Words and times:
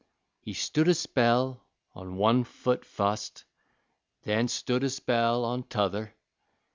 He 0.39 0.53
stood 0.53 0.87
a 0.87 0.95
spell 0.95 1.63
on 1.93 2.17
one 2.17 2.43
foot 2.43 2.85
fust, 2.85 3.45
Then 4.23 4.47
stood 4.47 4.83
a 4.83 4.89
spell 4.89 5.45
on 5.45 5.61
t'other. 5.61 6.15